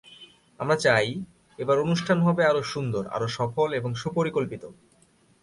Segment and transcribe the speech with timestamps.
[0.59, 1.07] আমরা চাই,
[1.59, 4.63] এবার অনুষ্ঠান হবে আরও সুন্দর আরও সফল এবং সুপরিকল্পিত।